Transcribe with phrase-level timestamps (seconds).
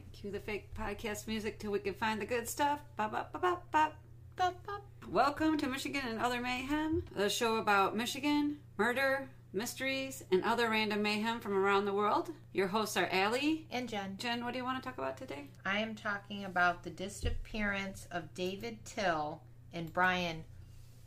[0.00, 2.80] right, cue the fake podcast music till we can find the good stuff.
[2.96, 3.94] Bop, bop, bop, bop, bop.
[4.36, 4.82] Bop, bop.
[5.08, 11.02] Welcome to Michigan and Other Mayhem, the show about Michigan, murder, mysteries, and other random
[11.02, 12.30] mayhem from around the world.
[12.52, 13.66] Your hosts are Allie.
[13.70, 15.48] And Jen, Jen, what do you want to talk about today?
[15.66, 19.42] I am talking about the disappearance of David Till
[19.72, 20.44] and Brian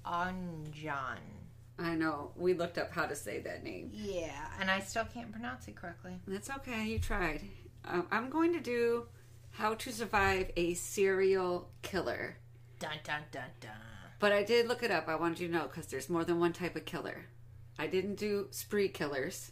[0.05, 1.17] Ognjan.
[1.79, 3.89] I know, we looked up how to say that name.
[3.91, 6.19] Yeah, and I still can't pronounce it correctly.
[6.27, 7.41] That's okay, you tried.
[7.85, 9.05] Um, I'm going to do
[9.51, 12.37] how to survive a serial killer.
[12.79, 13.71] Dun dun dun dun.
[14.19, 15.07] But I did look it up.
[15.07, 17.25] I wanted you to know because there's more than one type of killer.
[17.77, 19.51] I didn't do spree killers.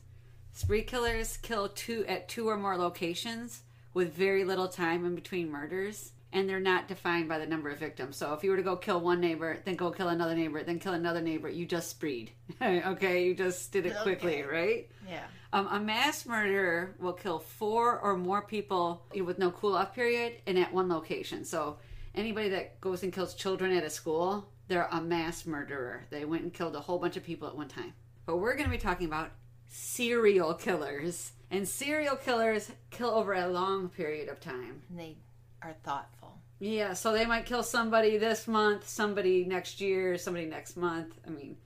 [0.54, 3.64] Spree killers kill two at two or more locations
[3.94, 7.80] with very little time in between murders, and they're not defined by the number of
[7.80, 8.18] victims.
[8.18, 10.80] So if you were to go kill one neighbor, then go kill another neighbor, then
[10.80, 12.32] kill another neighbor, you just spreed.
[12.62, 14.50] okay, you just did it quickly, Okay.
[14.50, 14.90] right?
[15.10, 15.24] Yeah.
[15.54, 20.36] Um, a mass murderer will kill four or more people with no cool off period
[20.48, 21.44] and at one location.
[21.44, 21.78] So
[22.16, 26.06] anybody that goes and kills children at a school, they're a mass murderer.
[26.10, 27.94] They went and killed a whole bunch of people at one time.
[28.26, 29.32] But we're going to be talking about
[29.68, 31.34] serial killers.
[31.50, 34.84] And serial killers kill over a long period of time.
[34.90, 35.18] And they
[35.62, 36.38] are thoughtful.
[36.60, 41.20] Yeah, so they might kill somebody this month, somebody next year, somebody next month.
[41.26, 41.58] I mean,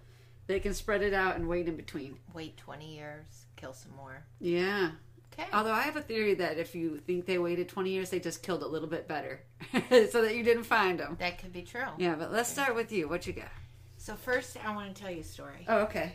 [0.47, 2.17] they can spread it out and wait in between.
[2.33, 3.25] Wait 20 years,
[3.57, 4.23] kill some more.
[4.39, 4.91] Yeah.
[5.33, 5.49] Okay.
[5.51, 8.41] Although I have a theory that if you think they waited 20 years, they just
[8.41, 9.41] killed a little bit better
[10.09, 11.17] so that you didn't find them.
[11.19, 11.83] that could be true.
[11.97, 13.09] Yeah, but let's start with you.
[13.09, 13.49] What you got?
[13.97, 16.13] So first, I want to tell you a story Oh, okay.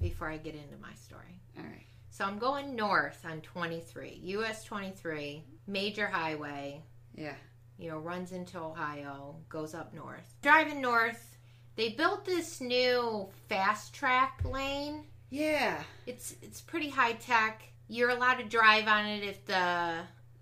[0.00, 1.40] before I get into my story.
[1.58, 1.86] All right.
[2.10, 6.82] So I'm going north on 23, US 23, major highway.
[7.14, 7.34] Yeah.
[7.78, 10.34] you know, runs into Ohio, goes up north.
[10.42, 11.36] Driving north,
[11.76, 15.04] they built this new fast track lane.
[15.30, 15.82] Yeah.
[16.06, 17.62] It's it's pretty high tech.
[17.88, 19.98] You're allowed to drive on it if the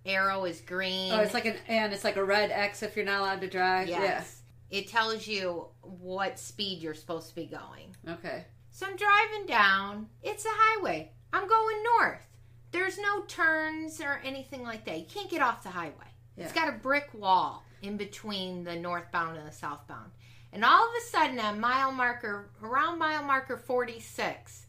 [0.06, 1.12] arrow is green.
[1.12, 3.48] Oh, it's like an and it's like a red X if you're not allowed to
[3.48, 3.88] drive.
[3.88, 4.42] yes.
[4.70, 7.94] It tells you what speed you're supposed to be going.
[8.08, 8.44] Okay.
[8.70, 10.08] So I'm driving down.
[10.22, 11.12] It's a highway.
[11.32, 12.26] I'm going north.
[12.70, 14.98] There's no turns or anything like that.
[14.98, 16.07] You can't get off the highway.
[16.38, 16.66] It's Yeah.
[16.66, 20.12] got a brick wall in between the northbound and the southbound.
[20.52, 24.66] And all of a sudden, at mile marker, around mile marker 46,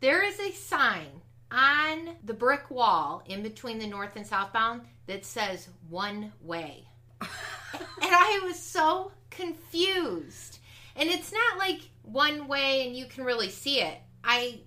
[0.00, 5.24] there is a sign on the brick wall in between the north and southbound that
[5.24, 6.88] says one way.
[8.02, 10.58] And I was so confused.
[10.96, 13.96] And it's not like one way and you can really see it.
[14.22, 14.60] I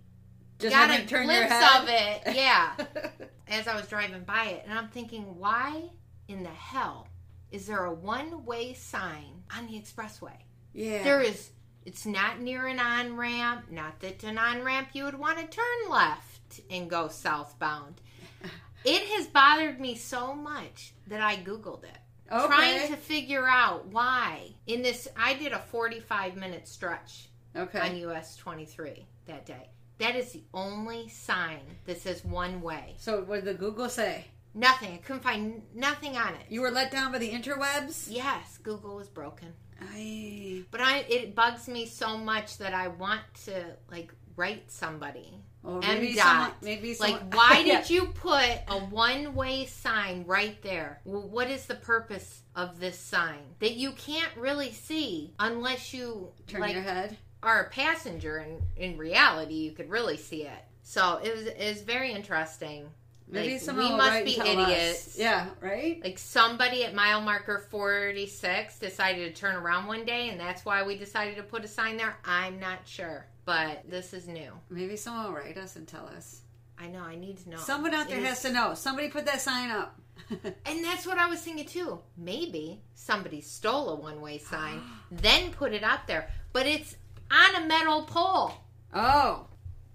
[0.57, 2.71] Just got a glimpse of it, yeah,
[3.47, 4.63] as I was driving by it.
[4.67, 5.91] And I'm thinking, why
[6.27, 7.07] in the hell
[7.51, 10.37] is there a one way sign on the expressway?
[10.73, 11.03] yeah.
[11.03, 11.51] There is,
[11.85, 15.45] it's not near an on ramp, not that an on ramp you would want to
[15.45, 18.01] turn left and go southbound.
[18.87, 21.97] It has bothered me so much that I Googled it
[22.31, 22.47] okay.
[22.47, 27.79] trying to figure out why in this i did a 45 minute stretch okay.
[27.79, 33.21] on us 23 that day that is the only sign that says one way so
[33.21, 34.25] what did the Google say?
[34.55, 34.93] Nothing.
[34.93, 36.45] I couldn't find nothing on it.
[36.49, 38.07] You were let down by the interwebs?
[38.09, 38.57] yes.
[38.63, 39.53] Google was broken.
[39.81, 43.61] I but i it bugs me so much that i want to
[43.91, 45.33] like write somebody.
[45.65, 47.81] M maybe someone maybe someone, like why Yeah.
[47.81, 51.01] did you put a one-way sign right there?
[51.05, 56.31] Well, what is the purpose of this sign that you can't really see unless you
[56.47, 57.17] turn like your head?
[57.43, 60.63] are a passenger and in reality you could really see it.
[60.83, 62.89] So it was it was very interesting
[63.27, 64.69] Maybe Like, someone we will must write be and tell us.
[64.69, 65.17] idiots.
[65.17, 65.99] Yeah, right?
[66.03, 70.83] like somebody at mile marker 46 decided to turn around one day and that's why
[70.83, 74.95] we decided to put a sign there i'm not sure but this is new Maybe
[74.95, 76.41] someone will write us and tell us.
[76.77, 78.73] i know i need to know Someone out there It has is- to know.
[78.75, 79.99] Somebody put that sign up.
[80.65, 81.99] And that's what I was thinking too.
[82.17, 84.81] Maybe somebody stole a one way sign,
[85.11, 86.29] then put it out there.
[86.53, 86.95] But it's
[87.31, 88.51] on a metal pole,
[88.93, 89.47] oh,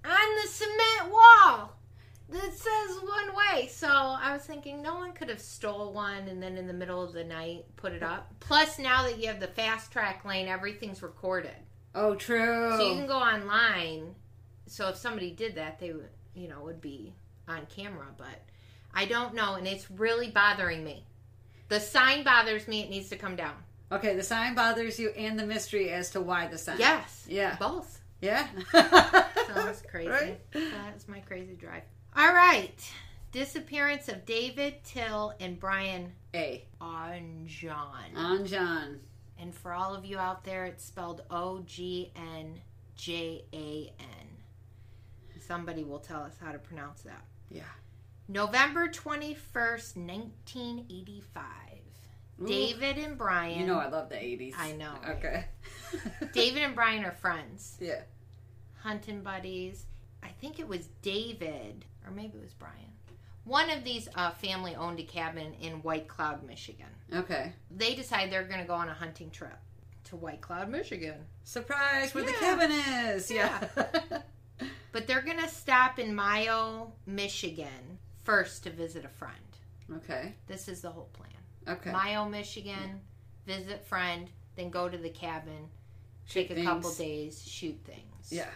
[0.04, 1.76] on the cement wall
[2.30, 3.68] that says one way.
[3.68, 7.02] So I was thinking no one could have stole one and then in the middle
[7.02, 8.32] of the night put it up.
[8.40, 11.56] Plus now that you have the fast track lane, everything's recorded.
[11.94, 12.72] oh, true.
[12.76, 14.14] So you can go online.
[14.66, 17.12] So if somebody did that, they would, you know, would be
[17.48, 18.06] on camera.
[18.16, 18.40] But
[18.94, 21.04] I don't know, and it's really bothering me.
[21.68, 22.82] The sign bothers me.
[22.82, 23.54] It needs to come down.
[23.92, 26.78] Okay, the sign bothers you and the mystery as to why the sign.
[26.78, 27.26] Yes.
[27.28, 27.56] Yeah.
[27.58, 28.00] Both.
[28.20, 28.46] Yeah.
[28.72, 30.08] Sounds crazy.
[30.10, 30.40] Right?
[30.52, 31.82] That's my crazy drive.
[32.16, 32.74] All right.
[33.32, 36.66] Disappearance of David Till and Brian A.
[36.80, 38.16] Ognjan.
[38.16, 39.00] On John.
[39.38, 42.60] And for all of you out there, it's spelled O G N
[42.96, 45.36] J A N.
[45.46, 47.24] Somebody will tell us how to pronounce that.
[47.50, 47.62] Yeah.
[48.28, 51.44] November 21st, 1985.
[52.42, 52.46] Ooh.
[52.46, 53.60] David and Brian.
[53.60, 54.54] You know I love the 80s.
[54.58, 55.16] I know, right?
[55.16, 55.44] Okay.
[56.32, 58.02] David and Brian are friends, Yeah.
[58.82, 59.86] hunting buddies.
[60.22, 62.74] I think it was David, or maybe it was Brian.
[63.44, 66.86] One of these uh, family owned a cabin in White Cloud, Michigan.
[67.14, 67.52] Okay.
[67.70, 69.58] They decide they're going to go on a hunting trip
[70.04, 71.24] to White Cloud, Michigan.
[71.44, 73.30] Surprise where the cabin is.
[73.30, 73.66] Yeah.
[74.92, 79.34] But they're going to stop in Mio, Michigan first to visit a friend.
[79.96, 80.34] okay.
[80.46, 81.76] This is the whole plan.
[81.78, 81.92] Okay.
[81.92, 83.00] Mio, Michigan,
[83.46, 85.68] visit friend, then go to the cabin,
[86.26, 88.30] Shoot take a couple days, shoot things.
[88.30, 88.48] Yeah.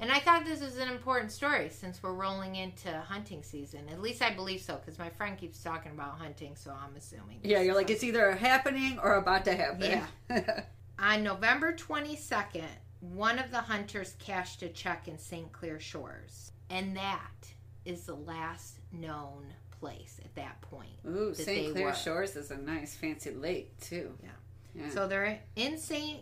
[0.00, 3.88] And I thought this was an important story since we're rolling into hunting season.
[3.90, 7.40] At least I believe so because my friend keeps talking about hunting, so I'm assuming.
[7.42, 10.02] Yeah, you're like, it's either happening or about to happen.
[10.30, 10.62] Yeah.
[10.98, 12.64] On November 22nd,
[13.00, 15.52] one of the hunters cashed a check in St.
[15.52, 16.52] Clair Shores.
[16.70, 17.48] And that
[17.84, 20.90] is the last known place at that point.
[21.06, 21.72] Ooh, that St.
[21.72, 21.94] Clair were.
[21.94, 24.12] Shores is a nice fancy lake, too.
[24.22, 24.30] Yeah.
[24.74, 24.90] Yeah.
[24.90, 26.20] So they're in St.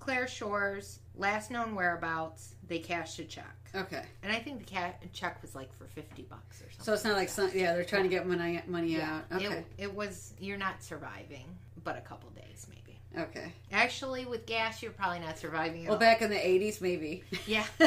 [0.00, 3.54] Clair Shores, last known whereabouts, they cashed a check.
[3.74, 4.02] okay.
[4.22, 6.84] And I think the ca- check was like for 50 bucks or something.
[6.84, 9.36] So it's not like, some, yeah, they're trying to get money, money yeah, out.
[9.42, 9.58] Okay.
[9.58, 11.46] it, it was, you're not surviving,
[11.84, 12.98] but a couple days maybe.
[13.28, 13.52] okay.
[13.72, 16.00] Actually, with gas, you're probably not surviving at Well, all.
[16.00, 17.22] back in the 80s, maybe.
[17.46, 17.64] Yeah.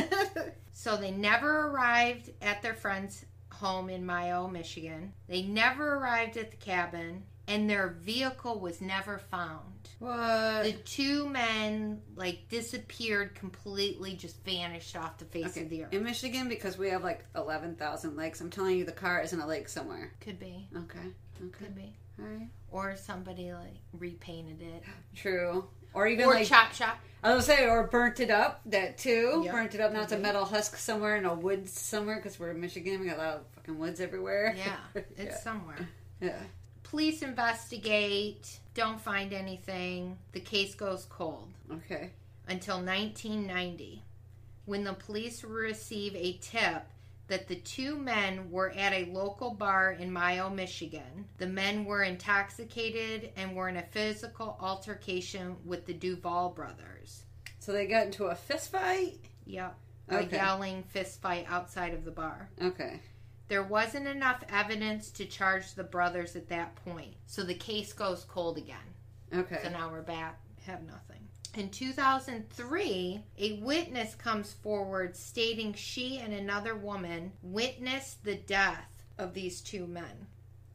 [0.76, 5.14] So they never arrived at their friend's home in Mio, Michigan.
[5.30, 9.62] They never arrived at the cabin, and their vehicle was never found.
[10.00, 10.64] what?
[10.64, 15.62] The two men like disappeared completely, just vanished off the face Okay.
[15.64, 15.94] of the earth.
[15.94, 19.40] In Michigan, because we have like 11,000 lakes, I'm telling you, the car is in
[19.42, 20.12] a lake somewhere.
[20.22, 21.00] Could be, Okay.
[21.00, 21.50] Okay.
[21.52, 22.48] could be, All right.
[22.72, 24.84] or somebody like repainted it,
[25.16, 25.68] True.
[25.94, 26.98] Or even or like, chop shop.
[27.24, 28.62] I was gonna say, or burnt it up.
[28.66, 29.44] That too.
[29.46, 29.54] Yep.
[29.54, 29.94] Burnt it up.
[29.94, 30.22] Now it's a Mhm.
[30.22, 33.00] metal husk somewhere in a woods somewhere because we're in Michigan.
[33.00, 34.56] We got a lot of fucking woods everywhere.
[34.58, 34.78] Yeah,
[35.18, 35.88] it's somewhere.
[36.20, 36.42] yeah.
[36.94, 40.16] Police investigate, don't find anything.
[40.32, 41.50] The case goes cold.
[41.72, 42.12] Okay.
[42.48, 44.04] until 1990
[44.66, 46.84] when the police receive a tip
[47.30, 51.26] that the two men were at a local bar in Mio, Michigan.
[51.40, 57.24] The men were intoxicated and were in a physical altercation with the Duvall brothers.
[57.58, 59.18] So they got into a fist fight.
[59.48, 59.76] Yep.
[60.12, 60.36] Okay.
[60.36, 62.50] A yelling fist fight outside of the bar.
[62.62, 63.00] Okay.
[63.48, 67.14] There wasn't enough evidence to charge the brothers at that point.
[67.26, 68.78] So the case goes cold again.
[69.34, 69.60] Okay.
[69.64, 71.28] So now we're back, have nothing.
[71.56, 79.34] In 2003, a witness comes forward stating she and another woman witnessed the death of
[79.34, 80.28] these two men.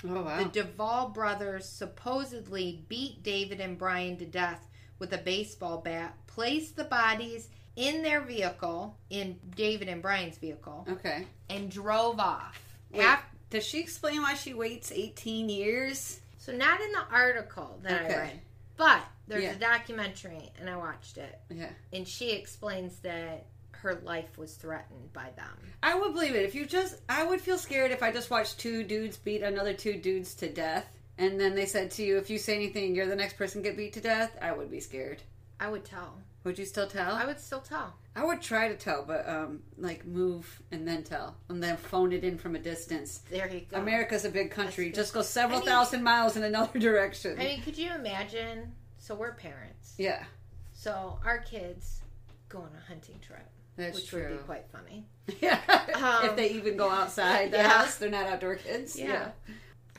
[0.05, 0.39] Oh wow.
[0.39, 4.69] The Duvall brothers supposedly beat David and Brian to death
[5.01, 10.85] with a baseball bat, placed the bodies in their vehicle, in David and Brian's vehicle,
[10.91, 11.25] okay.
[11.49, 12.61] and drove off.
[12.91, 13.05] Wait.
[13.05, 16.21] Af- Does she explain why she waits 18 years?
[16.39, 18.15] so, not in the article that Okay.
[18.15, 18.41] I read,
[18.77, 19.53] but there's Yeah.
[19.53, 21.39] a documentary, and I watched it.
[21.51, 21.71] Yeah.
[21.93, 25.57] and she explains that her life was threatened by them.
[25.83, 26.97] I would believe it if you just.
[27.09, 30.49] I would feel scared if I just watched two dudes beat another two dudes to
[30.53, 30.87] death,
[31.17, 33.69] and then they said to you, if you say anything, you're the next person to
[33.69, 34.37] get beat to death.
[34.43, 35.23] I would be scared.
[35.61, 36.19] I would tell.
[36.45, 37.15] Would you still tell?
[37.15, 37.95] I would still tell.
[38.17, 42.13] I would try to tell, but um, like move and then tell, and then phone
[42.13, 43.21] it in from a distance.
[43.31, 43.77] There you go.
[43.79, 44.91] America's a big country.
[44.93, 47.37] Just go several I mean- thousand miles in another direction.
[47.39, 48.73] I mean, could you imagine?
[48.99, 49.95] So we're parents.
[49.99, 50.25] yeah,
[50.73, 52.03] So our kids
[52.49, 53.47] go on a hunting trip,
[53.77, 54.37] that's which would true.
[54.37, 55.07] be quite funny.
[55.41, 55.61] Yeah,
[55.95, 57.69] Um, if they even go outside the yeah.
[57.69, 58.99] house, they're not outdoor kids.
[58.99, 59.31] Yeah.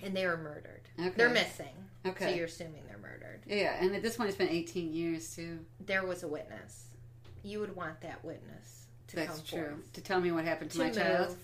[0.04, 0.82] And they were murdered.
[1.00, 1.10] Okay.
[1.16, 1.74] They're missing.
[2.06, 2.30] Okay.
[2.32, 3.42] So you're assuming they're murdered.
[3.46, 5.60] Yeah, and at this point, it's been 18 years too.
[5.86, 6.86] There was a witness.
[7.44, 9.68] You would want that witness to That's come true.
[9.70, 9.94] forth.
[9.94, 10.96] To tell me what happened to, To my move.
[10.98, 11.38] child.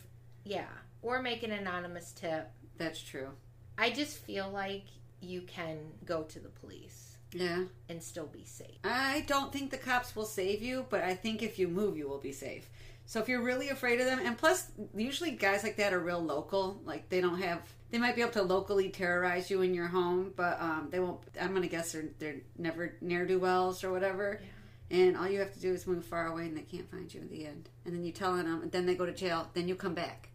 [0.43, 0.67] Yeah.
[1.01, 2.49] Or make an anonymous tip.
[2.77, 3.29] That's true.
[3.77, 4.83] I just feel like
[5.21, 7.63] you can go to the police Yeah.
[7.89, 8.77] and still be safe.
[8.83, 12.07] I don't think the cops will save you, but I think if you move, you
[12.07, 12.69] will be safe.
[13.07, 16.21] So if you're really afraid of them, and plus, usually guys like that are real
[16.23, 16.81] local.
[16.85, 17.61] Like they don't have,
[17.95, 21.21] they might be able to locally terrorize you in your home, but um, they won't.
[21.39, 24.41] I'm gonna guess they're they're never ne'er do wells or whatever.
[24.91, 27.21] And all you have to do is move far away, and they can't find you
[27.21, 27.69] in the end.
[27.85, 29.49] And then you tell them, and then they go to jail.
[29.53, 30.27] Then you come back.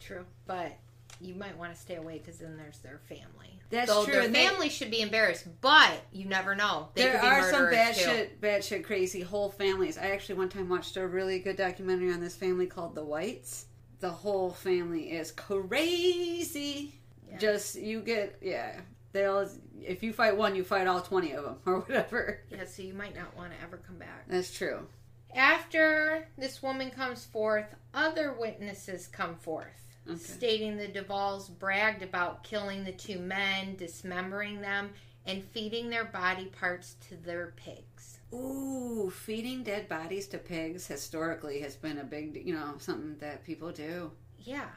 [0.00, 0.24] True.
[0.48, 0.72] But
[1.20, 3.60] you might want to stay away because then there's their family.
[3.70, 6.88] That's Though true, Their and they- family should be embarrassed, but you never know.
[6.94, 8.00] They there are some bad too.
[8.00, 9.96] shit, bad shit, crazy whole families.
[9.96, 13.66] I actually one time watched a really good documentary on this family called The Whites.
[14.00, 16.94] The whole family is crazy.
[17.28, 17.38] Yeah.
[17.38, 18.80] Just you get yeah.
[19.12, 19.48] They'll
[19.82, 22.40] if you fight one, you fight all twenty of them or whatever.
[22.50, 24.28] Yeah, so you might not want to ever come back.
[24.28, 24.86] That's true.
[25.34, 29.82] After this woman comes forth, other witnesses come forth.
[30.08, 30.18] Okay.
[30.18, 34.90] stating the Duvalls bragged about killing the two men, dismembering them,
[35.26, 37.95] and feeding their body parts to their pigs.
[38.36, 43.44] Ooh, feeding dead bodies to pigs historically has been a big, you know, something that
[43.44, 44.10] people do.
[44.38, 44.68] Yeah,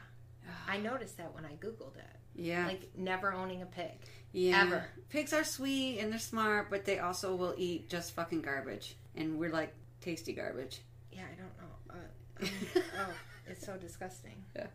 [0.68, 2.06] I noticed that when I Googled it.
[2.36, 2.66] Yeah.
[2.68, 3.92] Like, never owning a pig.
[4.32, 4.62] yeah.
[4.62, 4.86] ever.
[5.10, 8.96] Pigs are sweet and they're smart, but they also will eat just fucking garbage.
[9.16, 10.80] And we're like tasty garbage.
[11.12, 12.48] Yeah, I don't know.
[12.80, 13.14] Uh, oh,
[13.48, 14.42] it's so disgusting.
[14.56, 14.68] Yeah.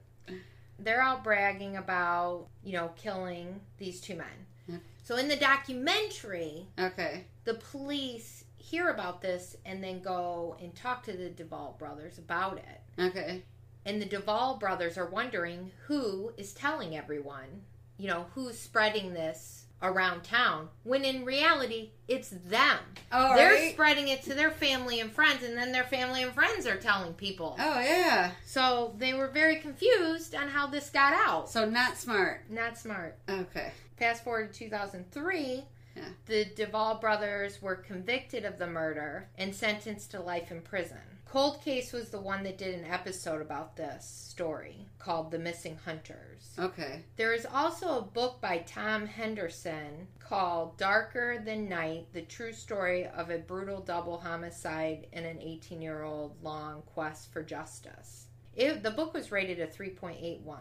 [0.79, 4.26] They're out bragging about, you know, killing these two men.
[4.69, 4.76] Yeah.
[5.05, 7.25] So in the documentary, Okay.
[7.45, 12.59] the police hear about this and then go and talk to the Duvall brothers about
[12.59, 13.02] it.
[13.02, 13.42] Okay.
[13.85, 17.62] And the Duvall brothers are wondering who is telling everyone,
[17.99, 22.78] you know, who's spreading this around town, when in reality, it's them.
[23.12, 23.73] All They're right.
[23.75, 27.12] spreading it to their family and friends, and then their family and friends are telling
[27.12, 27.56] people.
[27.59, 28.30] Oh, yeah.
[28.47, 31.50] So they were very confused on how this got out.
[31.50, 32.49] So not smart.
[32.49, 33.18] Not smart.
[33.28, 33.73] Okay.
[33.99, 35.64] Fast forward to 2003,
[35.97, 36.05] Yeah.
[36.27, 40.99] the Duvall brothers were convicted of the murder and sentenced to life in prison.
[41.27, 45.79] Cold Case was the one that did an episode about this story called The Missing
[45.85, 46.53] Hunters.
[46.59, 47.03] Okay.
[47.17, 53.07] There is also a book by Tom Henderson called Darker Than Night The True Story
[53.07, 58.27] of a Brutal Double Homicide and an 18 year old Long Quest for Justice.
[58.55, 60.59] It, the book was rated a 3.81.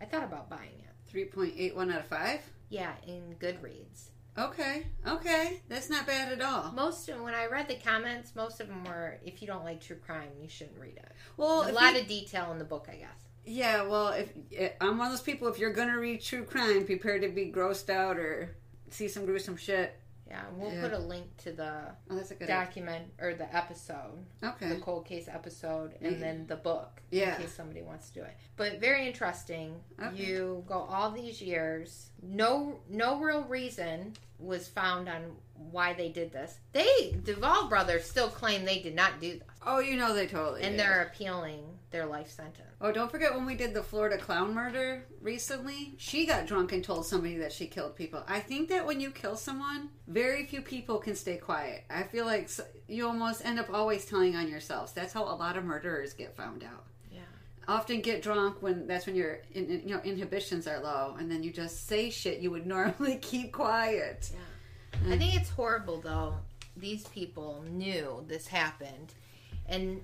[0.00, 1.30] I thought about buying it.
[1.34, 2.40] 3.81 out of 5?
[2.70, 4.08] Yeah, in Goodreads.
[4.36, 4.86] Okay.
[5.06, 5.62] Okay.
[5.68, 6.72] That's not bad at all.
[6.72, 9.80] Most of when I read the comments, most of them were, "If you don't like
[9.80, 12.88] true crime, you shouldn't read it." Well, a lot you- of detail in the book,
[12.90, 13.26] I guess.
[13.46, 16.84] Yeah, well, if eh, I'm one of those people, if you're gonna read true crime,
[16.86, 18.56] prepare to be grossed out or
[18.90, 19.94] see some gruesome shit.
[20.26, 20.80] Yeah, we'll Yeah.
[20.82, 22.48] put a link to the Oh, that's a good.
[22.48, 24.68] document or the episode, okay.
[24.70, 27.36] the cold case episode, and then the book Yeah.
[27.36, 28.34] in case somebody wants to do it.
[28.56, 29.82] But very interesting.
[30.02, 30.16] Okay.
[30.24, 36.32] You go all these years, no no real reason was found on why they did
[36.32, 36.58] this.
[36.72, 40.62] They Duvall brothers still claim they did not do this, Oh, you know they totally.
[40.62, 40.80] and did.
[40.80, 42.68] they're appealing their life sentence.
[42.80, 45.94] Oh, don't forget when we did the Florida clown murder recently?
[45.96, 48.22] She got drunk and told somebody that she killed people.
[48.26, 51.84] I think that when you kill someone, very few people can stay quiet.
[51.88, 52.50] I feel like
[52.88, 54.92] you almost end up always telling on yourselves.
[54.92, 56.84] That's how a lot of murderers get found out.
[57.12, 57.20] Yeah.
[57.68, 61.52] Often get drunk when that's when your you know inhibitions are low, and then you
[61.52, 64.30] just say shit you would normally keep quiet.
[64.32, 65.14] Yeah.
[65.14, 66.34] I think it's horrible though.
[66.76, 69.14] These people knew this happened,
[69.66, 70.00] and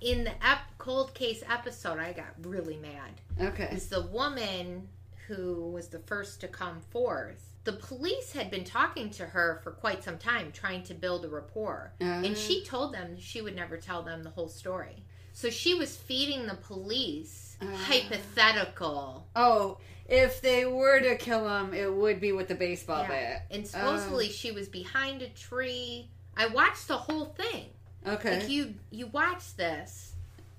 [0.00, 3.20] in the ep- cold case episode, I got really mad.
[3.52, 3.68] Okay.
[3.72, 4.88] It's the woman
[5.26, 7.44] who was the first to come forth?
[7.64, 11.28] The police had been talking to her for quite some time, trying to build a
[11.28, 15.04] rapport, Uh, and she told them she would never tell them the whole story.
[15.34, 17.66] So she was feeding the police Ah.
[17.86, 19.78] hypothetical Oh,
[20.08, 23.08] if they were to kill him, it would be with the baseball Yeah.
[23.08, 23.46] bat.
[23.50, 26.08] And supposedly she was behind a tree.
[26.36, 27.66] I watched the whole thing.
[28.06, 28.40] Okay.
[28.40, 30.12] Like you you watched this,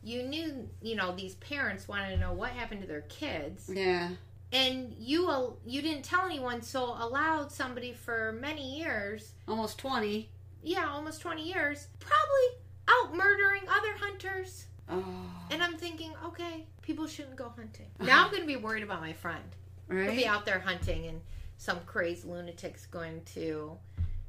[0.03, 3.69] you knew, you know, these parents wanted to know what happened to their kids.
[3.74, 4.10] yeah.
[4.51, 10.27] And you you didn't tell anyone, so allowed somebody for many years, Almost 20.
[10.63, 14.65] yeah, almost 20 years, probably out murdering other hunters.
[14.89, 15.03] Oh.
[15.51, 17.86] And I'm thinking, okay, people shouldn't go hunting.
[18.00, 19.43] Now I'm going to be worried about my friend.
[19.88, 21.22] He'll be out there hunting and
[21.58, 23.77] some crazy lunatic's going to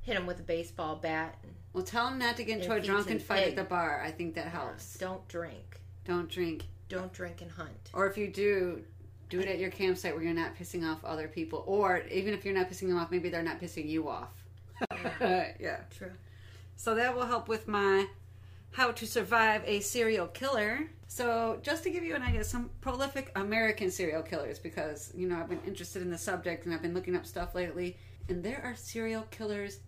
[0.03, 1.39] hit him with a baseball bat.
[1.43, 3.49] And Well, tell him not to get into If a drunken fight egg.
[3.51, 4.03] at the bar.
[4.05, 4.97] I think that helps.
[4.99, 5.81] Don't drink.
[6.05, 6.65] Don't drink.
[6.89, 7.91] Don't drink and hunt.
[7.93, 8.83] Or if you do,
[9.29, 11.63] do it at your campsite where you're not pissing off other people.
[11.67, 14.33] Or even if you're not pissing them off, maybe they're not pissing you off.
[15.21, 15.77] yeah.
[15.97, 16.11] True.
[16.77, 18.07] So that will help with my
[18.73, 20.91] how to survive a serial killer.
[21.09, 25.37] So just to give you an idea, some prolific American serial killers, because you know
[25.37, 27.97] I've been interested in the subject and I've been looking up stuff lately,
[28.29, 29.79] and there are serial killers.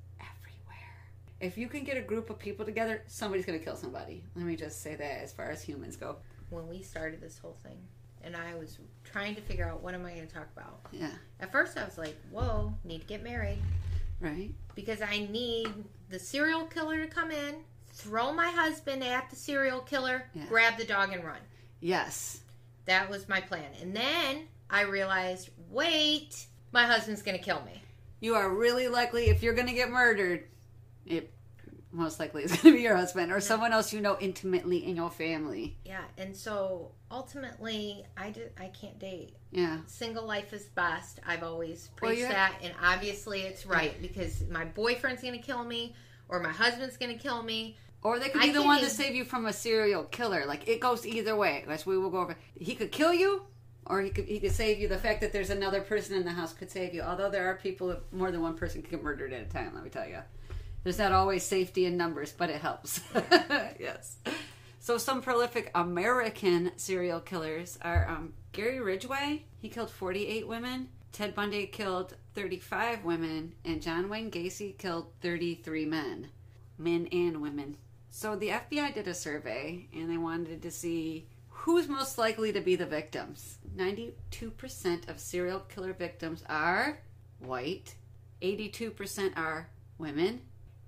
[1.42, 4.24] If you can get a group of people together, somebody's gonna kill somebody.
[4.36, 6.16] Let me just say that as far as humans go.
[6.50, 7.78] When we started this whole thing,
[8.22, 10.80] and I was trying to figure out what am I going to talk about.
[10.92, 11.10] Yeah.
[11.40, 13.58] At first, I was like, "Whoa, need to get married
[14.20, 14.52] Right.
[14.76, 15.68] because I need
[16.08, 20.46] the serial killer to come in, throw my husband at the serial killer, Yeah.
[20.46, 21.40] grab the dog, and run."
[21.80, 22.42] Yes.
[22.84, 23.72] That was my plan.
[23.80, 27.82] And then I realized, wait, my husband's going to kill me.
[28.20, 30.48] You are really likely if you're gonna get murdered,
[31.06, 31.32] it
[31.92, 35.10] most likely is gonna be your husband or someone else you know intimately in your
[35.10, 35.76] family.
[35.84, 38.52] Yeah, and so ultimately, I did.
[38.58, 39.34] I can't date.
[39.50, 39.78] Yeah.
[39.86, 41.20] Single life is best.
[41.26, 45.94] I've always preached have- that, and obviously it's right because my boyfriend's gonna kill me,
[46.28, 47.76] or my husband's gonna kill me.
[48.04, 50.44] Or they could I be the can't one to save you from a serial killer.
[50.46, 51.64] Like it goes either way.
[51.68, 52.36] As we will go over.
[52.58, 53.42] He could kill you,
[53.86, 54.88] or he could he could save you.
[54.88, 57.02] The fact that there's another person in the house could save you.
[57.02, 59.72] Although there are people, more than one person can get murdered at a time.
[59.74, 60.18] Let me tell you,
[60.84, 63.00] there's not always safety in numbers, but it helps.
[63.78, 64.16] yes.
[64.80, 69.44] So some prolific American serial killers are um, Gary Ridgway.
[69.58, 70.88] He killed 48 women.
[71.12, 76.28] Ted Bundy killed 35 women, and John Wayne Gacy killed 33 men,
[76.78, 77.76] men and women.
[78.10, 82.60] So the FBI did a survey, and they wanted to see who's most likely to
[82.60, 83.58] be the victims.
[83.76, 86.98] 92% of serial killer victims are
[87.38, 87.94] white,
[88.40, 90.40] 82% are women,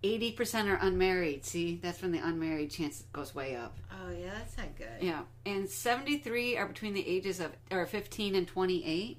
[0.05, 1.47] 80% are unmarried.
[1.47, 3.79] See, that's when the unmarried chance goes way up.
[3.91, 5.01] Oh yeah, that's not good.
[5.01, 5.23] Yeah.
[5.47, 9.19] And 73 are between the ages of or 15 and 28.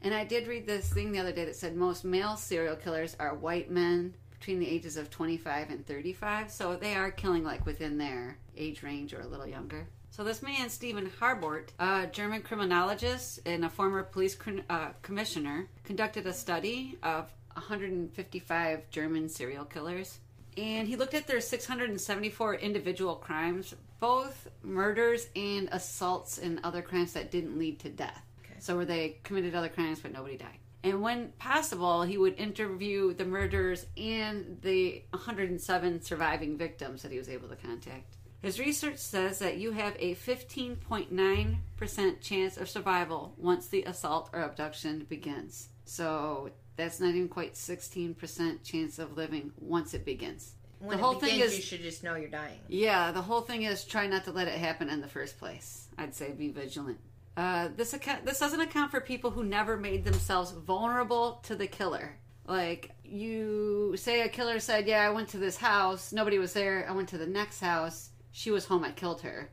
[0.00, 3.16] And I did read this thing the other day that said most male serial killers
[3.18, 6.50] are white men between the ages of 25 and 35.
[6.50, 9.88] So they are killing like within their age range or a little younger.
[10.10, 14.36] So this man, Stephan Harbort, a German criminologist and a former police
[14.68, 20.18] uh, commissioner, conducted a study of 155 German serial killers.
[20.56, 27.14] And he looked at their 674 individual crimes, both murders and assaults and other crimes
[27.14, 28.22] that didn't lead to death.
[28.44, 28.54] Okay.
[28.58, 30.58] So where they committed other crimes but nobody died.
[30.84, 37.18] And when possible, he would interview the murderers and the 107 surviving victims that he
[37.18, 38.16] was able to contact.
[38.42, 44.42] His research says that you have a 15.9% chance of survival once the assault or
[44.42, 45.68] abduction begins.
[45.84, 50.54] So that's not even quite 16% chance of living once it begins.
[50.78, 52.58] When the whole begins, thing is you should just know you're dying.
[52.68, 55.88] Yeah, the whole thing is try not to let it happen in the first place.
[55.96, 56.98] I'd say be vigilant.
[57.36, 61.68] Uh, this account this doesn't account for people who never made themselves vulnerable to the
[61.68, 62.16] killer.
[62.46, 66.12] Like you say, a killer said, "Yeah, I went to this house.
[66.12, 66.84] Nobody was there.
[66.88, 68.10] I went to the next house.
[68.32, 68.84] She was home.
[68.84, 69.50] I killed her."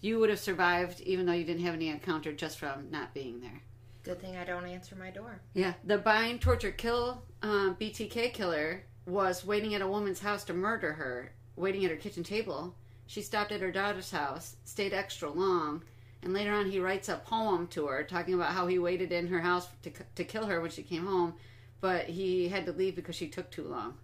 [0.00, 3.40] You would have survived even though you didn't have any encounter just from not being
[3.40, 3.62] there.
[4.04, 5.40] Good thing I don't answer my door.
[5.54, 10.54] Yeah, the bind, torture, kill um, BTK killer was waiting at a woman's house to
[10.54, 12.74] murder her, waiting at her kitchen table.
[13.06, 15.82] She stopped at her daughter's house, stayed extra long,
[16.22, 19.26] and later on he writes a poem to her talking about how he waited in
[19.28, 21.34] her house to, to kill her when she came home,
[21.80, 23.98] but he had to leave because she took too long.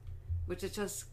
[0.47, 1.05] Which is just,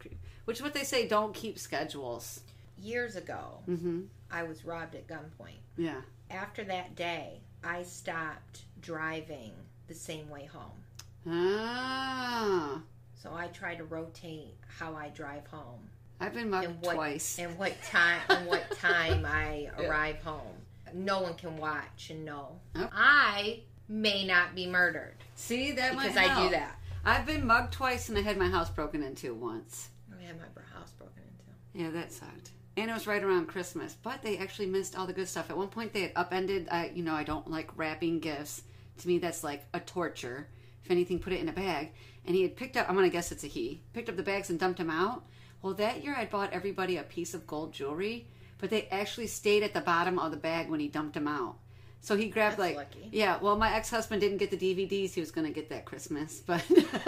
[0.46, 2.40] which is what they say, don't keep schedules.
[2.78, 4.02] Years ago, mm-hmm.
[4.30, 5.60] I was robbed at gunpoint.
[5.76, 6.00] Yeah.
[6.30, 9.50] After that day, I stopped driving
[9.88, 10.84] the same way home.
[11.28, 12.80] Ah.
[13.20, 15.80] So I try to rotate how I drive home.
[16.20, 17.36] I've been mugged and what, twice.
[17.40, 19.88] And what time and what time I yeah.
[19.88, 20.54] arrive home.
[20.94, 22.60] No one can watch and know.
[22.76, 22.88] Oh.
[22.92, 25.16] I may not be murdered.
[25.34, 26.78] See that because I do that.
[27.04, 29.90] I've been mugged twice and I had my house broken into once.
[30.16, 31.84] I had my house broken into.
[31.84, 33.96] Yeah, that sucked and it was right around Christmas.
[34.02, 35.50] But they actually missed all the good stuff.
[35.50, 36.68] At one point, they had upended.
[36.70, 38.62] I, you know, I don't like wrapping gifts.
[38.98, 40.48] To me, that's like a torture.
[40.84, 41.92] If anything, put it in a bag.
[42.26, 42.88] And he had picked up.
[42.88, 43.82] I'm gonna guess it's a he.
[43.92, 45.24] Picked up the bags and dumped them out.
[45.62, 48.28] Well, that year I'd bought everybody a piece of gold jewelry,
[48.58, 51.56] but they actually stayed at the bottom of the bag when he dumped them out.
[52.00, 53.08] So he grabbed That's like lucky.
[53.10, 53.38] yeah.
[53.40, 55.12] Well, my ex husband didn't get the DVDs.
[55.14, 56.64] He was going to get that Christmas, but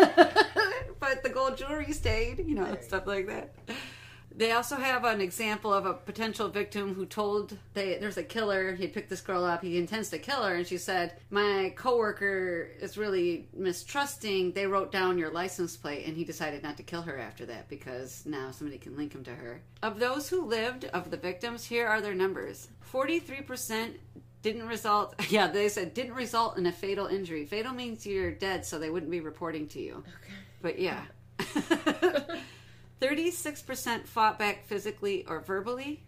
[1.01, 2.39] but the gold jewelry stayed.
[2.47, 3.55] You know, stuff like that.
[4.39, 8.73] They also have an example of a potential victim who told they there's a killer.
[8.77, 9.65] He picked this girl up.
[9.65, 14.53] He intends to kill her, and she said, "My coworker is really mistrusting.
[14.53, 17.69] They wrote down your license plate, and he decided not to kill her after that
[17.69, 21.65] because now somebody can link him to her." Of those who lived, of the victims,
[21.65, 23.97] here are their numbers: forty-three percent
[24.41, 28.65] didn't result yeah they said didn't result in a fatal injury fatal means you're dead
[28.65, 31.03] so they wouldn't be reporting to you okay but yeah
[33.01, 36.03] 36% fought back physically or verbally.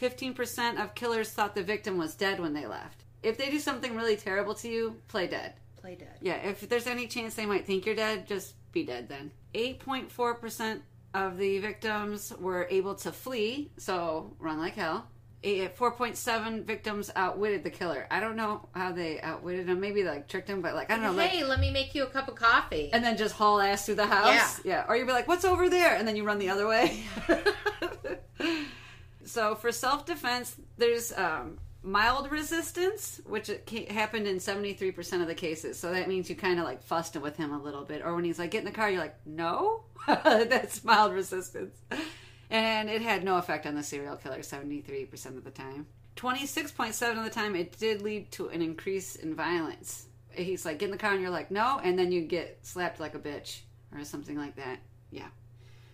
[0.00, 3.04] 15% of killers thought the victim was dead when they left.
[3.22, 5.54] If they do something really terrible to you, play dead.
[5.76, 6.16] Play dead.
[6.20, 9.30] Yeah, if there's any chance they might think you're dead, just be dead then.
[9.54, 10.80] 8.4%
[11.14, 15.06] of the victims were able to flee, so run like hell.
[15.42, 18.06] 4.7 victims outwitted the killer.
[18.10, 19.80] I don't know how they outwitted him.
[19.80, 21.22] Maybe like tricked him, but like I don't know.
[21.22, 23.86] Hey, like, let me make you a cup of coffee, and then just haul ass
[23.86, 24.60] through the house.
[24.64, 24.84] Yeah, yeah.
[24.88, 27.02] Or you'd be like, "What's over there?" and then you run the other way.
[29.24, 33.50] so for self defense, there's um, mild resistance, which
[33.90, 35.78] happened in 73% of the cases.
[35.78, 38.02] So that means you kind of like fussed with him a little bit.
[38.04, 41.76] Or when he's like, get in the car, you're like, no, that's mild resistance
[42.52, 45.86] and it had no effect on the serial killer 73% of the time.
[46.16, 50.06] 26.7 of the time, it did lead to an increase in violence.
[50.30, 53.00] He's like, get in the car, and you're like, no, and then you get slapped
[53.00, 53.60] like a bitch
[53.96, 54.80] or something like that.
[55.10, 55.28] Yeah.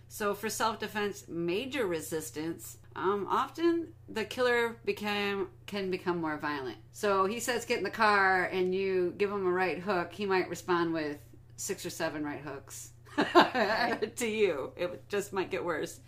[0.09, 6.77] So for self defense, major resistance, um, often the killer became can become more violent.
[6.91, 10.11] So he says, "Get in the car," and you give him a right hook.
[10.11, 11.17] He might respond with
[11.57, 12.91] six or seven right hooks
[14.15, 14.71] to you.
[14.75, 15.99] It just might get worse.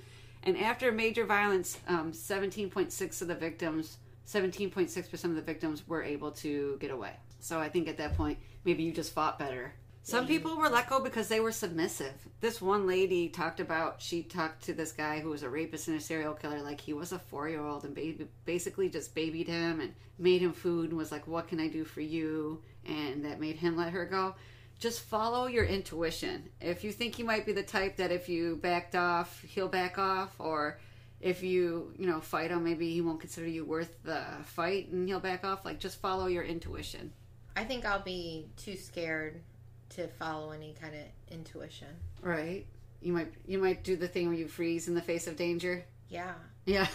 [0.44, 6.32] And after major violence, um, 17.6 of the victims, 17.6% of the victims were able
[6.32, 7.14] to get away.
[7.40, 9.74] So I think at that point, maybe you just fought better.
[10.04, 12.14] Some people were let go because they were submissive.
[12.40, 15.98] This one lady talked about, she talked to this guy who was a rapist and
[15.98, 19.48] a serial killer like he was a four year old and baby, basically just babied
[19.48, 22.64] him and made him food and was like, What can I do for you?
[22.84, 24.34] And that made him let her go
[24.82, 26.50] just follow your intuition.
[26.60, 30.00] If you think he might be the type that if you backed off, he'll back
[30.00, 30.80] off, or
[31.22, 35.08] if you, you know, fight him, maybe he won't consider you worth the fight and
[35.08, 35.64] he'll back off.
[35.64, 37.14] Like, just follow your intuition.
[37.56, 39.42] I think I'll be too scared
[39.90, 41.90] to follow any kind of intuition.
[42.22, 42.66] Right.
[43.02, 45.86] You might you might do the thing where you freeze in the face of danger.
[46.10, 46.34] Yeah.
[46.66, 46.86] Yeah.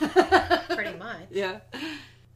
[0.71, 1.21] Pretty much.
[1.31, 1.61] Yeah.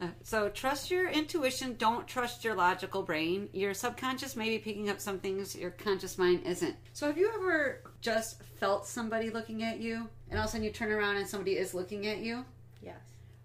[0.01, 1.77] Uh, So trust your intuition.
[1.77, 3.49] Don't trust your logical brain.
[3.53, 6.77] Your subconscious may be picking up some things your conscious mind isn't.
[6.93, 10.65] So have you ever just felt somebody looking at you, and all of a sudden
[10.65, 12.45] you turn around and somebody is looking at you?
[12.83, 13.01] Yes.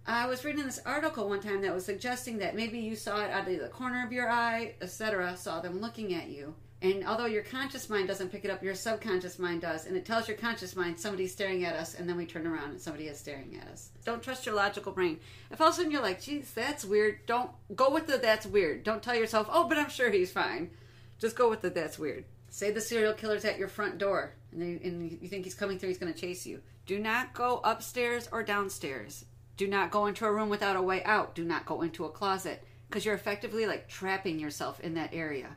[0.06, 3.30] I was reading this article one time that was suggesting that maybe you saw it
[3.30, 6.54] out of the corner of your eye, etc., saw them looking at you.
[6.92, 9.86] And although your conscious mind doesn't pick it up, your subconscious mind does.
[9.86, 12.70] And it tells your conscious mind somebody's staring at us, and then we turn around
[12.70, 13.90] and somebody is staring at us.
[14.04, 15.18] Don't trust your logical brain.
[15.50, 18.46] If all of a sudden you're like, geez, that's weird, don't go with the that's
[18.46, 18.84] weird.
[18.84, 20.70] Don't tell yourself, oh, but I'm sure he's fine.
[21.18, 22.24] Just go with the that's weird.
[22.50, 25.88] Say the serial killer's at your front door, and, and you think he's coming through,
[25.88, 26.60] he's going to chase you.
[26.86, 29.24] Do not go upstairs or downstairs.
[29.56, 31.34] Do not go into a room without a way out.
[31.34, 35.56] Do not go into a closet because you're effectively like trapping yourself in that area.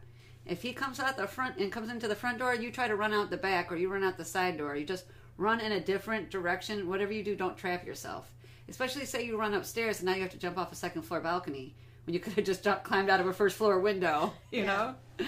[0.49, 2.95] If he comes out the front and comes into the front door, you try to
[2.95, 4.75] run out the back or you run out the side door.
[4.75, 5.05] You just
[5.37, 6.89] run in a different direction.
[6.89, 8.31] Whatever you do, don't trap yourself.
[8.67, 11.19] Especially say you run upstairs and now you have to jump off a second floor
[11.21, 14.61] balcony when you could have just jumped, climbed out of a first floor window, you
[14.63, 14.93] Yeah.
[15.19, 15.25] know?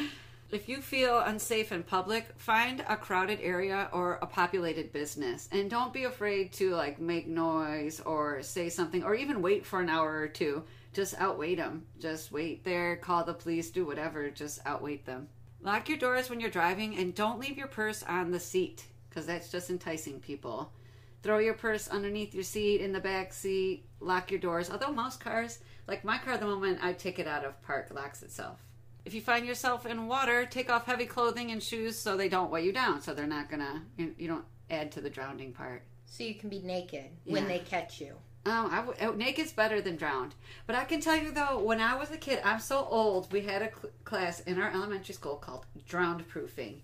[0.52, 5.70] If you feel unsafe in public, find a crowded area or a populated business and
[5.70, 9.88] don't be afraid to like make noise or say something or even wait for an
[9.90, 10.64] hour or two.
[10.94, 11.86] Just outwait them.
[12.00, 15.28] Just wait there, call the police, do whatever, just outwait them.
[15.62, 19.26] Lock your doors when you're driving and don't leave your purse on the seat because
[19.26, 20.72] that's just enticing people.
[21.24, 23.86] Throw your purse underneath your seat in the back seat.
[24.00, 24.72] Lock your doors.
[24.72, 28.24] Although most cars, like my car, the moment I take it out of park, locks
[28.24, 28.60] itself.
[29.06, 32.52] If you find yourself in water, take off heavy clothing and shoes so they don't
[32.52, 33.02] weigh you down.
[33.02, 35.84] So they're not gonna, you, you don't add to the drowning part.
[36.06, 38.16] So you can be naked when they catch you.
[38.46, 40.34] Um, I w- oh, naked's better than drowned.
[40.66, 43.32] But I can tell you though, when I was a kid, I'm so old.
[43.32, 46.82] We had a cl- class in our elementary school called drowned proofing,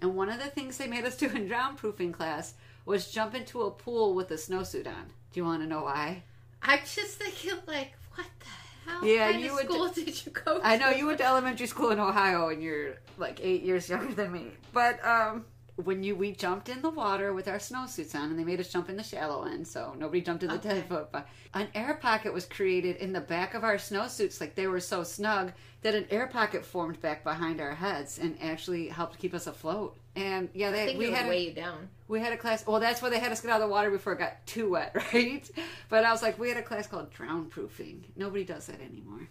[0.00, 2.54] and one of the things they made us do in drowned proofing class
[2.86, 5.06] was jump into a pool with a snowsuit on.
[5.32, 6.22] Do you want to know why?
[6.62, 10.66] I'm just thinking, like, what the hell Yeah, you would- school did you go to?
[10.66, 14.14] I know you went to elementary school in Ohio and you're like eight years younger
[14.14, 14.46] than me.
[14.72, 15.44] But um,
[15.80, 18.72] when you we jumped in the water with our snowsuits on, and they made us
[18.72, 20.68] jump in the shallow end, so nobody jumped in the Okay.
[20.68, 21.10] ten foot.
[21.12, 24.80] But an air pocket was created in the back of our snowsuits, like they were
[24.80, 29.32] so snug that an air pocket formed back behind our heads and actually helped keep
[29.34, 29.96] us afloat.
[30.16, 31.88] And yeah, they we had a- weigh you down.
[32.08, 32.66] we had a class.
[32.66, 34.70] Well, that's why they had us get out of the water before it got too
[34.70, 35.48] wet, right?
[35.88, 38.04] But I was like, we had a class called drown proofing.
[38.16, 39.28] Nobody does that anymore.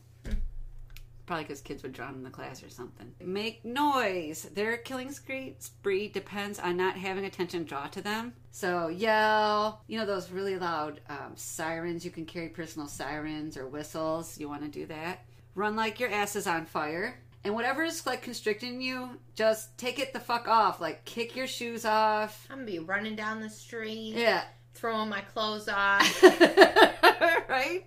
[1.30, 3.14] Probably because kids would drown in the class or something.
[3.24, 4.50] Make noise.
[4.56, 8.34] Their killing spree, depends on not having attention draw to them.
[8.50, 9.84] So yell.
[9.86, 12.04] You know those really loud um, sirens.
[12.04, 14.40] You can carry personal sirens or whistles.
[14.40, 15.24] You want to do that.
[15.54, 17.20] Run like your ass is on fire.
[17.44, 20.82] And whatever is like constricting you, just take it the fuck off.
[20.82, 22.48] Like kick your shoes off.
[22.50, 24.46] I'm gonna be running down the street, Yeah.
[24.74, 26.24] throwing my clothes off,
[27.48, 27.86] right?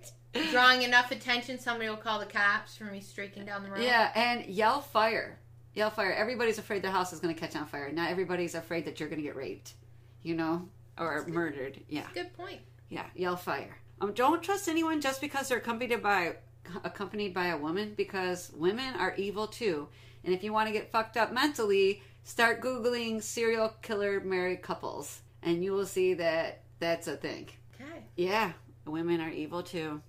[0.51, 3.81] Drawing enough attention, somebody will call the cops for me streaking down the road.
[3.81, 5.39] Yeah, and yell fire.
[5.73, 6.13] Yell fire.
[6.13, 7.91] Everybody's afraid their house is going to catch on fire.
[7.91, 9.73] Not everybody's afraid that you're going to get raped,
[10.21, 10.67] you know,
[10.97, 11.79] or murdered.
[11.89, 12.07] Yeah.
[12.13, 12.59] Good point.
[12.89, 13.77] Yeah, yell fire.
[14.01, 16.35] Um, don't trust anyone just because they're accompanied by
[16.83, 19.87] accompanied by a woman because women are evil too.
[20.23, 25.21] And if you want to get fucked up mentally, start googling serial killer married couples,
[25.41, 27.49] and you will see that that's a thing.
[27.75, 28.03] Okay.
[28.15, 28.53] Yeah,
[28.85, 30.01] women are evil too.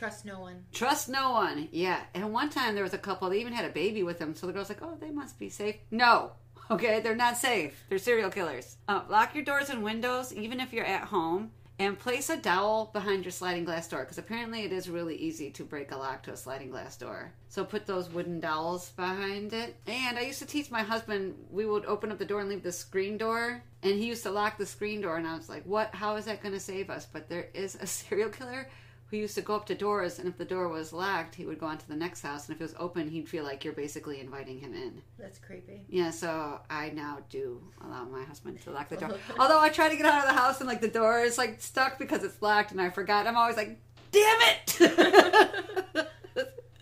[0.00, 0.64] Trust no one.
[0.72, 1.68] Trust no one.
[1.72, 2.00] Yeah.
[2.14, 4.34] And one time there was a couple, they even had a baby with them.
[4.34, 5.76] So the girl's like, oh, they must be safe.
[5.90, 6.32] No.
[6.70, 7.00] Okay.
[7.00, 7.84] They're not safe.
[7.88, 8.76] They're serial killers.
[8.86, 11.50] Uh, lock your doors and windows, even if you're at home.
[11.80, 15.50] And place a dowel behind your sliding glass door because apparently it is really easy
[15.50, 17.32] to break a lock to a sliding glass door.
[17.48, 19.76] So put those wooden dowels behind it.
[19.86, 22.62] And I used to teach my husband we would open up the door and leave
[22.62, 25.16] the screen door, and he used to lock the screen door.
[25.16, 25.94] And I was like, "What?
[25.94, 28.68] How is that going to save us?" But there is a serial killer
[29.10, 31.58] who used to go up to doors, and if the door was locked, he would
[31.58, 33.72] go on to the next house, and if it was open, he'd feel like you're
[33.72, 35.02] basically inviting him in.
[35.18, 35.84] That's creepy.
[35.88, 39.16] Yeah, so I now do allow my husband to lock the door.
[39.38, 41.60] Although I try to get out of the house and like the door is like
[41.60, 43.26] stuck because it's locked and I forgot.
[43.26, 43.80] I'm always like,
[44.12, 46.08] damn it!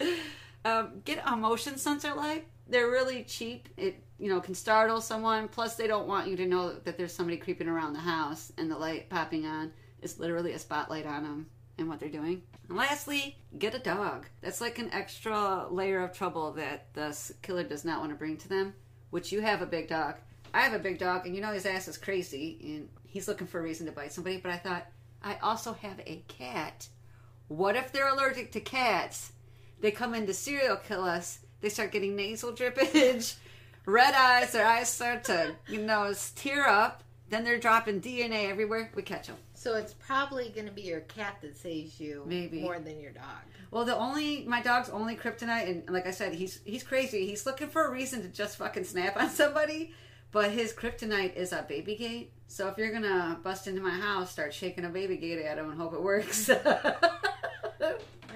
[0.67, 2.47] um, get a motion sensor light.
[2.69, 3.71] They're really cheap.
[3.79, 5.49] It you know can startle someone.
[5.49, 8.71] Plus, they don't want you to know that there's somebody creeping around the house and
[8.71, 11.47] the light popping on is literally a spotlight on them
[11.79, 12.43] and what they're doing.
[12.69, 14.27] And lastly, get a dog.
[14.41, 18.37] That's like an extra layer of trouble that the killer does not want to bring
[18.39, 18.75] to them.
[19.11, 20.17] Which you have a big dog.
[20.53, 23.47] I have a big dog, and you know his ass is crazy, and he's looking
[23.47, 24.39] for a reason to bite somebody.
[24.39, 24.87] But I thought,
[25.23, 26.89] I also have a cat.
[27.49, 29.33] What if they're allergic to cats?
[29.81, 31.39] They come in to serial kill us.
[31.61, 33.37] They start getting nasal drippage,
[33.87, 34.53] red eyes.
[34.53, 37.03] Their eyes start to, you know, tear up.
[37.31, 38.91] Then they're dropping DNA everywhere.
[38.95, 39.37] We catch them.
[39.59, 42.61] So it's probably going to be your cat that saves you Maybe.
[42.61, 43.43] more than your dog.
[43.73, 47.27] Well, the only my dog's only kryptonite, and like I said, he's he's crazy.
[47.27, 49.93] He's looking for a reason to just fucking snap on somebody.
[50.31, 52.33] But his kryptonite is a baby gate.
[52.47, 55.71] So if you're gonna bust into my house, start shaking a baby gate at him
[55.71, 56.49] and hope it works.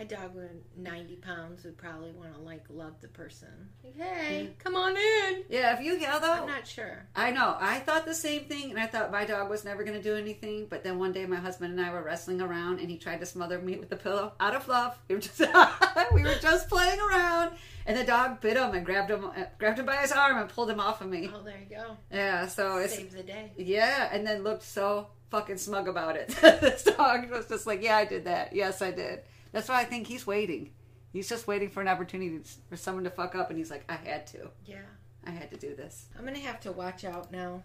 [0.02, 3.46] My dog, with 90 pounds, would probably want to like love the person.
[3.84, 5.44] Like, hey, come on in.
[5.48, 7.06] yeah, if you yell though, I'm not sure.
[7.14, 7.56] I know.
[7.60, 10.16] I thought the same thing, and I thought my dog was never going to do
[10.16, 10.66] anything.
[10.68, 13.26] But then one day, my husband and I were wrestling around, and he tried to
[13.26, 14.98] smother me with the pillow out of love.
[15.08, 15.40] We were just,
[16.12, 17.52] we were just playing around,
[17.86, 20.48] and the dog bit him and grabbed him, uh, grabbed him by his arm and
[20.48, 21.30] pulled him off of me.
[21.32, 21.96] Oh, there you go.
[22.10, 23.52] Yeah, so it's Save the day.
[23.56, 26.28] yeah, and then looked so fucking smug about it.
[26.40, 28.52] this dog was just like, yeah, I did that.
[28.52, 29.20] Yes, I did.
[29.52, 30.70] That's why I think he's waiting.
[31.12, 33.96] He's just waiting for an opportunity for someone to fuck up, and he's like, I
[33.96, 34.50] had to.
[34.64, 34.82] Yeah.
[35.24, 36.06] I had to do this.
[36.16, 37.62] I'm going to have to watch out now.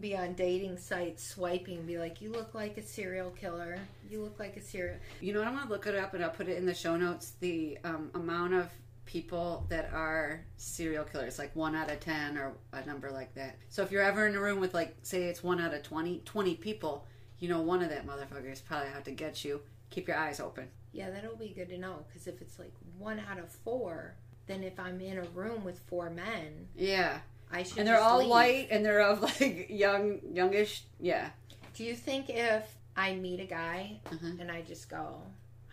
[0.00, 3.78] Be on dating sites swiping be like, you look like a serial killer.
[4.10, 4.96] You look like a serial.
[5.20, 5.48] You know what?
[5.48, 7.34] I'm gonna look it up and I'll put it in the show notes.
[7.40, 8.68] The um, amount of
[9.06, 13.56] people that are serial killers, like one out of ten or a number like that.
[13.70, 16.22] So if you're ever in a room with like, say it's one out of 20,
[16.24, 17.06] 20 people,
[17.38, 19.62] you know one of that motherfucker is probably out to get you.
[19.90, 20.68] Keep your eyes open.
[20.96, 22.04] Yeah, that'll be good to know.
[22.08, 24.14] Because if it's like one out of four,
[24.46, 27.18] then if I'm in a room with four men, Yeah,
[27.52, 27.78] I should.
[27.78, 28.28] and they're all leave.
[28.30, 30.84] white and they're of like young, youngish.
[31.00, 31.30] Yeah.
[31.74, 32.64] Do you think if
[32.96, 34.40] I meet a guy Mhm.
[34.40, 35.20] and I just go,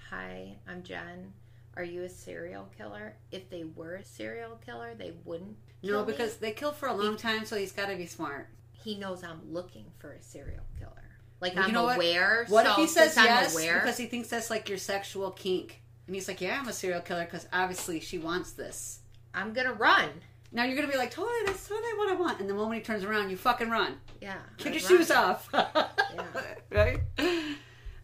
[0.09, 1.31] "Hi, I'm Jen.
[1.77, 5.55] Are you a serial killer?" If they were a serial killer, they wouldn't.
[5.81, 6.11] No, kill me?
[6.11, 8.47] because they killed for a long time, so he's got to be smart.
[8.85, 11.02] he knows I'm looking for a serial killer.
[11.43, 12.45] Like Well, I'm you know aware.
[12.47, 15.81] What so if he says yes aware, because he thinks that's like your sexual kink?
[16.07, 18.99] And he's like, "Yeah, I'm a serial killer because obviously she wants this."
[19.33, 20.09] I'm gonna run.
[20.53, 22.39] Now you're gonna be like, totally, that's totally what I want.
[22.39, 23.97] And the moment he turns around, you fucking run.
[24.21, 24.35] Yeah.
[24.59, 24.83] I'd your run.
[24.83, 25.49] shoes off.
[26.71, 26.99] right?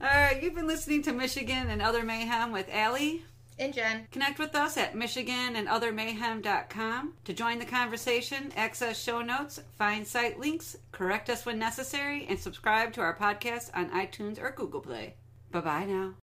[0.02, 3.24] All right, you've been listening to Michigan and Other Mayhem with Allie.
[3.60, 10.08] And Jen, Connect with us at michiganandothermayhem.com to join the conversation, access show notes, find
[10.08, 14.80] site links, correct us when necessary, and subscribe to our podcast on iTunes or Google
[14.80, 15.16] Play.
[15.52, 16.14] Bye bye now.